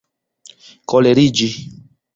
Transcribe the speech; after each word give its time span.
koleriĝi 0.93 1.53